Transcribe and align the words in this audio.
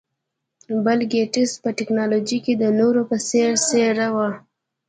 بل 0.85 0.99
ګېټس 1.11 1.51
په 1.63 1.69
ټکنالوژۍ 1.77 2.39
کې 2.45 2.53
د 2.57 2.63
نورو 2.79 3.01
په 3.09 3.17
څېر 3.27 3.51
څېره 3.67 4.07
وه. 4.15 4.29